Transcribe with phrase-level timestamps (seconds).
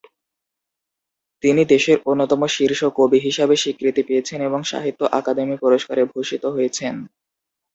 [1.43, 6.95] তিনি দেশের অন্যতম শীর্ষ কবি হিসাবে স্বীকৃতি পেয়েছেন এবং সাহিত্য আকাদেমি পুরস্কারে ভূষিত হয়েছেন।